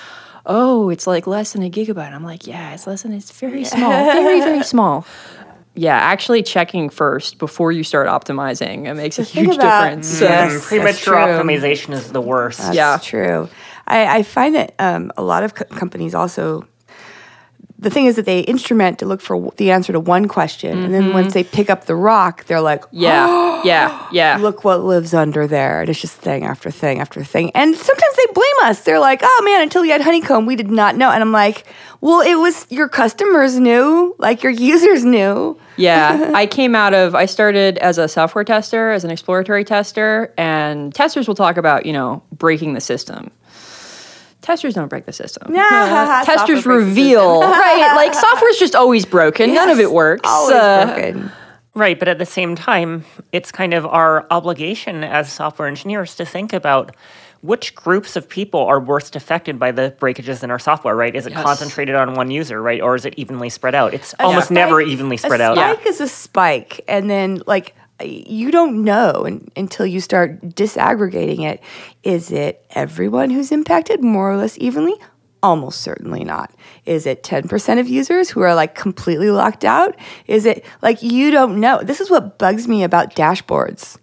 [0.46, 3.14] "Oh, it's like less than a gigabyte." I'm like, "Yeah, it's less than.
[3.14, 5.06] It's very small, very very small."
[5.76, 10.20] Yeah, actually checking first before you start optimizing it makes a huge about- difference.
[10.20, 12.58] Yes, Mm, that's premature optimization is the worst.
[12.60, 12.98] That's Yeah.
[13.02, 13.50] true.
[13.88, 16.68] I, I find that um, a lot of co- companies also.
[17.80, 20.94] The thing is that they instrument to look for the answer to one question, and
[20.94, 21.34] then once mm-hmm.
[21.34, 24.38] they pick up the rock, they're like, Yeah, yeah, yeah.
[24.38, 25.82] look what lives under there.
[25.82, 27.52] And it's just thing after thing after thing.
[27.56, 28.82] And sometimes they blame us.
[28.82, 31.10] They're like, oh man, until we had honeycomb, we did not know.
[31.10, 31.66] And I'm like,
[32.02, 35.58] well, it was your customers knew, like your users knew.
[35.78, 40.34] Yeah, I came out of, I started as a software tester, as an exploratory tester,
[40.38, 43.32] and testers will talk about, you know, breaking the system.
[44.42, 45.54] Testers don't break the system.
[45.54, 47.94] Yeah, testers software breaks the reveal, right?
[47.96, 49.54] Like software's just always broken.
[49.54, 50.22] None of it works.
[50.26, 51.32] Always Uh, broken.
[51.76, 56.26] Right, but at the same time, it's kind of our obligation as software engineers to
[56.26, 56.96] think about
[57.42, 61.16] which groups of people are worst affected by the breakages in our software, right?
[61.16, 61.44] Is it Yes.
[61.44, 62.82] concentrated on one user, right?
[62.82, 63.94] Or is it evenly spread out?
[63.94, 65.56] It's almost spike- never evenly spread a out.
[65.58, 71.62] spike is a spike, and then like you don't know until you start disaggregating it.
[72.04, 74.96] Is it everyone who's impacted more or less evenly?
[75.42, 76.54] Almost certainly not.
[76.86, 79.96] Is it 10% of users who are like completely locked out?
[80.28, 81.82] Is it like you don't know?
[81.82, 83.98] This is what bugs me about dashboards.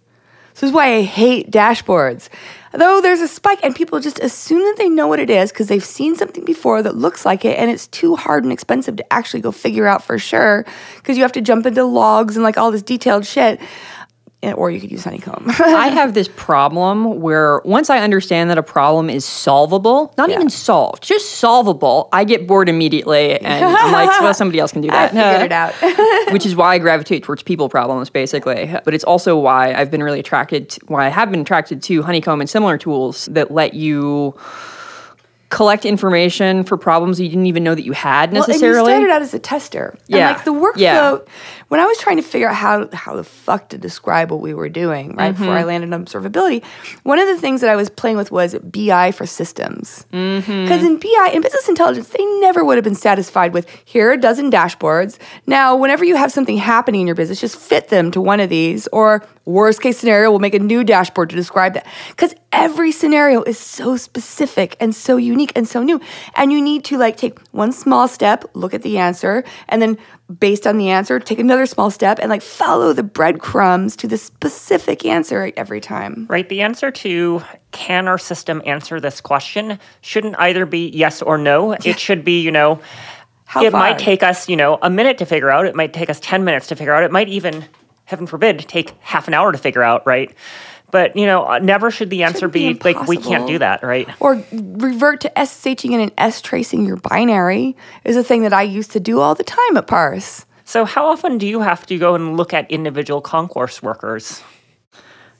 [0.57, 2.29] This is why I hate dashboards.
[2.73, 5.67] Though there's a spike and people just assume that they know what it is because
[5.67, 9.13] they've seen something before that looks like it and it's too hard and expensive to
[9.13, 10.65] actually go figure out for sure
[10.95, 13.61] because you have to jump into logs and like all this detailed shit.
[14.53, 15.45] Or you could use Honeycomb.
[15.59, 20.49] I have this problem where once I understand that a problem is solvable, not even
[20.49, 24.89] solved, just solvable, I get bored immediately and I'm like, well, somebody else can do
[24.89, 25.11] I that.
[25.11, 26.33] figured it out.
[26.33, 28.69] which is why I gravitate towards people problems, basically.
[28.83, 32.03] But it's also why I've been really attracted, to, why I have been attracted to
[32.03, 34.35] Honeycomb and similar tools that let you
[35.49, 38.91] collect information for problems you didn't even know that you had Well, and you necessarily.
[38.91, 39.95] started out as a tester.
[40.07, 40.27] Yeah.
[40.29, 41.17] And like the workflow, Yeah.
[41.69, 44.53] when I was trying to figure out how, how the fuck to describe what we
[44.53, 45.55] were doing, right, before Mm-hmm.
[45.57, 46.65] I landed on observability,
[47.03, 50.03] one of the things that I was playing with was BI for systems.
[50.11, 50.85] Because Mm-hmm.
[50.85, 54.17] in BI, in business intelligence, they never would have been satisfied with here are a
[54.19, 55.17] dozen dashboards.
[55.45, 58.49] Now, whenever you have something happening in your business, just fit them to one of
[58.49, 61.87] these, or worst case scenario, we'll make a new dashboard to describe that.
[62.09, 66.01] Because every scenario is so specific and so unique and so new.
[66.35, 69.97] And you need to like take one small step, look at the answer, and then
[70.39, 74.17] based on the answer, take another small step and like follow the breadcrumbs to the
[74.17, 76.25] specific answer every time.
[76.29, 76.49] Right.
[76.49, 77.41] The answer to
[77.71, 81.73] can our system answer this question shouldn't either be yes or no.
[81.85, 82.81] It should be, you know,
[83.45, 83.79] How it far?
[83.79, 85.67] might take us, you know, a minute to figure out.
[85.67, 87.03] It might take us 10 minutes to figure out.
[87.03, 87.65] It might even,
[88.05, 90.35] heaven forbid, take half an hour to figure out, right?
[90.89, 93.59] But, you know, uh, never should the answer Shouldn't be be, like, we can't do
[93.59, 94.07] that, right?
[94.21, 98.61] Or revert to SSHing and an S tracing your binary is a thing that I
[98.61, 100.45] used to do all the time at Parse.
[100.63, 104.41] So, how often do you have to go and look at individual concourse workers?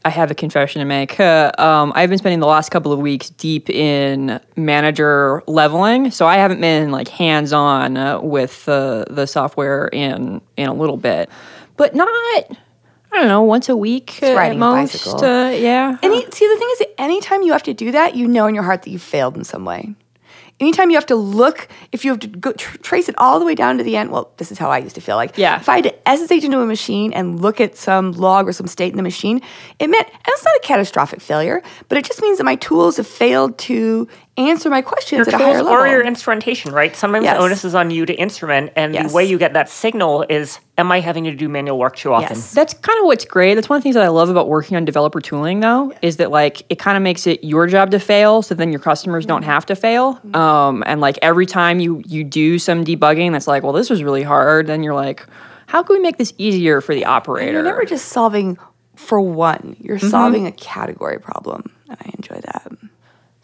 [0.05, 1.19] I have a confession to make.
[1.19, 6.25] Uh, um, I've been spending the last couple of weeks deep in manager leveling, so
[6.25, 10.95] I haven't been like hands on uh, with uh, the software in in a little
[10.95, 11.29] bit,
[11.75, 12.57] but not.
[13.17, 14.93] I don't know, once a week uh, riding at a most.
[14.93, 15.25] bicycle.
[15.25, 15.97] Uh, yeah.
[16.03, 18.63] Any, see, the thing is, anytime you have to do that, you know in your
[18.63, 19.95] heart that you failed in some way.
[20.59, 23.45] Anytime you have to look, if you have to go tr- trace it all the
[23.45, 25.35] way down to the end, well, this is how I used to feel like.
[25.35, 25.59] Yeah.
[25.59, 28.67] If I had to SSH into a machine and look at some log or some
[28.67, 29.41] state in the machine,
[29.79, 32.97] it meant, and it's not a catastrophic failure, but it just means that my tools
[32.97, 35.83] have failed to answer my questions your at a higher tools level.
[35.83, 36.95] or your instrumentation, right?
[36.95, 37.37] Sometimes Yes.
[37.37, 39.09] the onus is on you to instrument, and Yes.
[39.09, 42.13] the way you get that signal is, am I having to do manual work too
[42.13, 42.35] often?
[42.37, 42.51] Yes.
[42.53, 43.55] That's kind of what's great.
[43.55, 46.17] That's one of the things that I love about working on developer tooling, though, is
[46.17, 49.25] that like it kind of makes it your job to fail, so then your customers
[49.25, 50.19] don't have to fail.
[50.35, 54.03] Um, and like every time you you do some debugging, that's like, well, this was
[54.03, 54.67] really hard.
[54.67, 55.25] Then you're like,
[55.65, 57.47] how can we make this easier for the operator?
[57.47, 58.57] And You're never just solving
[58.95, 60.09] for one, you're Mm-hmm.
[60.09, 61.71] solving a category problem.
[61.89, 62.71] And I enjoy that.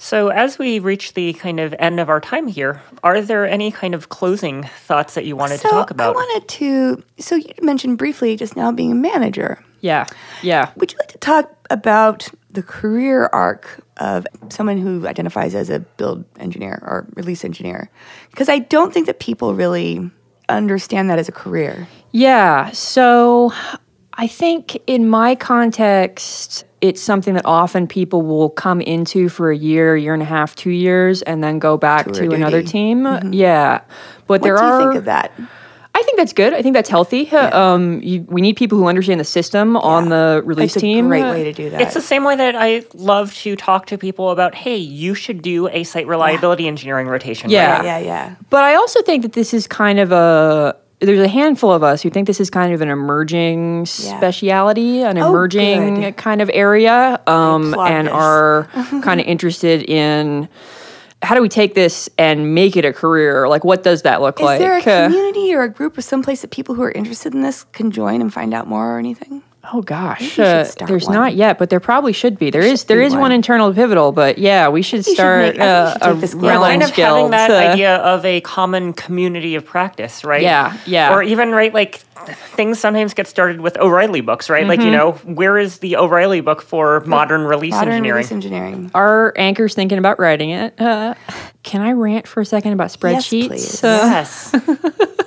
[0.04, 3.72] So, as we reach the kind of end of our time here, are there any
[3.72, 6.10] kind of closing thoughts that you wanted so to talk about?
[6.10, 9.64] I wanted to, so you mentioned briefly just now being a manager.
[9.80, 10.06] yeah,
[10.42, 10.72] yeah.
[10.76, 15.80] Would you like to talk about the career arc of someone who identifies as a
[15.80, 17.90] build engineer or release engineer?
[18.30, 20.12] Because I don't think that people really
[20.50, 21.88] understand that as a career.
[22.12, 22.72] Yeah.
[22.72, 23.54] So
[24.16, 29.56] I think in my context, it's something that often people will come into for a
[29.58, 32.36] year, year and a half, two years, and then go back Tour to duty.
[32.36, 33.08] another team.
[33.32, 33.80] Yeah.
[34.28, 34.80] But What there do you are.
[34.84, 35.32] think of that?
[35.96, 36.54] I think that's good.
[36.54, 37.30] I think that's healthy.
[37.64, 41.08] Um, you, we need people who understand the system on the release It's a team.
[41.08, 41.80] great way to do that.
[41.82, 45.42] It's the same way that I love to talk to people about, hey, you should
[45.42, 47.50] do a site reliability engineering rotation.
[47.50, 47.76] Yeah.
[47.78, 47.86] right?
[47.86, 48.36] yeah, yeah.
[48.50, 50.76] But I also think that this is kind of a.
[51.06, 55.18] There's a handful of us who think this is kind of an emerging speciality, an
[55.18, 56.18] emerging good.
[56.18, 58.14] kind of area, um, and this.
[58.14, 58.70] are
[59.04, 60.48] kind of interested in
[61.22, 63.48] how do we take this and make it a career?
[63.48, 64.60] Like, what does that look Is like?
[64.62, 67.42] Is there a community or a group or someplace that people who are interested in
[67.42, 69.44] this can join and find out more or anything?
[69.72, 71.14] Oh gosh, uh, there's one.
[71.16, 72.50] not yet, but there probably should be.
[72.50, 73.22] There is should there be is one.
[73.22, 73.32] one.
[73.32, 76.12] internal Pivotal, but yeah, we should should start make- I think we uh, should a
[76.14, 79.66] take this Yeah, kind Gremlins of having that uh, idea of a common community of
[79.66, 80.42] practice, right?
[80.42, 81.14] Yeah, yeah.
[81.14, 81.98] Or even right, like
[82.56, 84.66] things sometimes get started with O'Reilly books, right?
[84.66, 84.94] Like you Mm-hmm.
[85.28, 88.16] know, where is the O'Reilly book for modern release Modern engineering?
[88.18, 88.92] release engineering.
[88.94, 90.80] Our anchor's thinking about writing it.
[90.80, 91.16] Uh,
[91.64, 92.98] can I rant for a second about Yes,
[93.28, 93.48] spreadsheets?
[93.48, 93.84] please.
[93.84, 94.56] Uh, yes.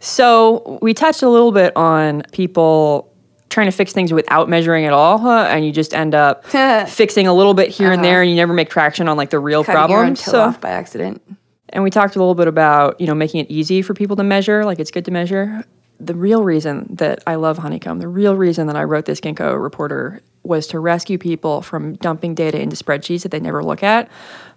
[0.00, 3.12] So we touched a little bit on people
[3.56, 5.46] trying to fix things without measuring at all, huh?
[5.48, 6.44] and you just end up
[6.88, 9.38] fixing a little bit here and there, and you never make traction on like the
[9.38, 9.72] real Uh-huh.
[9.72, 10.28] Your own problems.
[10.34, 11.22] off by accident.
[11.70, 14.22] and we talked a little bit about you know making it easy for people to
[14.22, 15.64] measure, like it's good to measure.
[15.98, 19.58] The real reason that I love Honeycomb, the real reason that I wrote this Ginkgo
[19.60, 24.10] reporter was to rescue people from dumping data into spreadsheets that they never look at.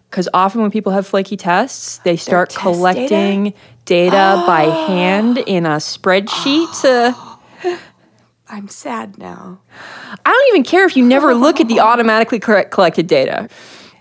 [0.09, 3.53] Because often when people have flaky tests, they start test collecting
[3.85, 6.67] data, by hand in a spreadsheet.
[7.63, 7.77] Uh,
[8.49, 9.59] I'm sad now.
[10.25, 13.47] I don't even care if you never look at the automatically correct collected data.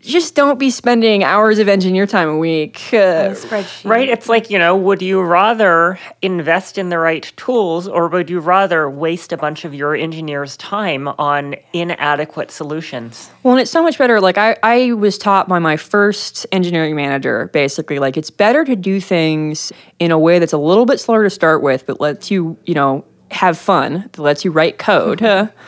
[0.00, 2.78] Just don't be spending hours of engineer time a week.
[2.94, 3.86] Uh, spreadsheet.
[3.86, 4.08] Right?
[4.08, 8.40] It's like, you know, would you rather invest in the right tools or would you
[8.40, 13.30] rather waste a bunch of your engineers' time on inadequate solutions?
[13.42, 14.18] well, and it's so much better.
[14.18, 18.76] Like I, I was taught by my first engineering manager, basically, like it's better to
[18.76, 22.30] do things in a way that's a little bit slower to start with, but lets
[22.30, 25.22] you, you know, have fun, that lets you write code.
[25.22, 25.48] uh,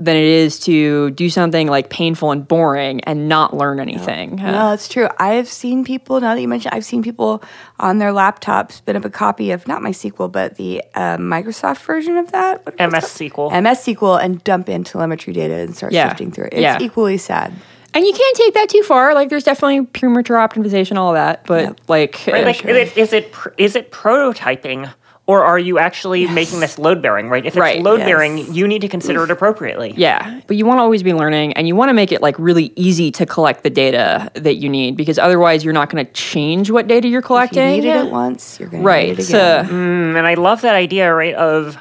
[0.00, 4.38] Than it is to do something like painful and boring and not learn anything.
[4.40, 5.08] Uh, No, it's true.
[5.18, 7.42] I have seen people, now that you mention I've seen people
[7.80, 12.16] on their laptops spin up a copy of not MySQL, but the uh, Microsoft version
[12.16, 12.64] of that.
[12.78, 13.50] MS SQL.
[13.60, 16.08] MS SQL and dump in telemetry data and start Yeah.
[16.10, 16.52] sifting through it.
[16.52, 16.78] It's Yeah.
[16.80, 17.52] equally sad.
[17.92, 19.14] And you can't take that too far.
[19.14, 21.44] Like, there's definitely premature optimization, all that.
[21.44, 21.80] But Yep.
[21.88, 22.42] like, Right?
[22.44, 24.88] uh, Like, is it, is it pr- is it prototyping,
[25.28, 27.28] or are you actually making this load bearing?
[27.28, 27.44] Right?
[27.44, 27.80] If it's Right.
[27.82, 28.48] load bearing, Yes.
[28.48, 29.92] you need to consider it appropriately.
[29.96, 30.40] yeah.
[30.48, 32.72] But you want to always be learning, and you want to make it like really
[32.74, 36.70] easy to collect the data that you need, because otherwise, you're not going to change
[36.70, 37.58] what data you're collecting.
[37.62, 37.92] If you collecting.
[38.00, 39.08] needed it once, you're going to right.
[39.10, 39.66] need it again.
[39.66, 41.76] uh, Mm, and I love that idea, right, of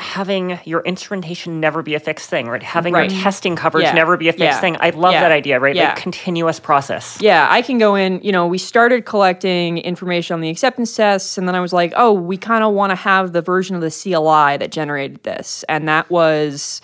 [0.00, 2.62] having your instrumentation never be a fixed thing, right?
[2.62, 3.10] Having Right.
[3.10, 3.92] your testing coverage Yeah.
[3.92, 4.60] never be a fixed Yeah.
[4.60, 4.76] thing.
[4.80, 5.20] I love Yeah.
[5.20, 5.74] that idea, right?
[5.76, 5.88] Yeah.
[5.88, 7.18] Like continuous process.
[7.20, 8.20] Yeah, I can go in.
[8.22, 11.92] You know, we started collecting information on the acceptance tests, and then I was like,
[11.96, 15.64] oh, we kind of want to have the version of the CLI that generated this.
[15.68, 16.80] And that was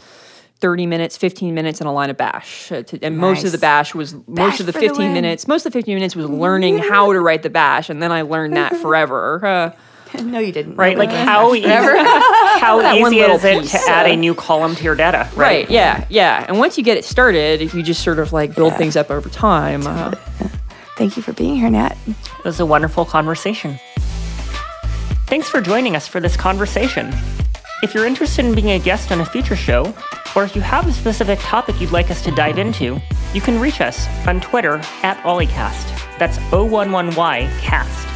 [0.61, 2.73] 30 minutes, 15 minutes, in a line of bash.
[2.73, 5.13] Uh, to- And most of the bash was, Bash most of the for the 15
[5.13, 7.91] minutes, most of the 15 minutes was learning how to write the bash.
[7.91, 9.45] And then I learned that forever.
[9.45, 9.71] Uh,
[10.25, 10.77] no, you didn't.
[10.77, 10.97] Right?
[10.97, 13.73] Like how easy, how easy is it piece.
[13.73, 15.29] to add a new column to your data?
[15.35, 15.71] Right.
[15.71, 16.07] Yeah.
[16.11, 16.45] Yeah.
[16.49, 19.11] And once you get it started, if you just sort of like build things up
[19.11, 20.13] over time, uh,
[20.97, 21.95] Thank you for being here, Nat.
[22.07, 23.79] It was a wonderful conversation.
[25.27, 27.13] Thanks for joining us for this conversation.
[27.83, 29.95] If you're interested in being a guest on a future show,
[30.35, 32.99] or if you have a specific topic you'd like us to dive into,
[33.35, 36.19] you can reach us on Twitter at Ollycast.
[36.19, 38.16] That's O11Y cast.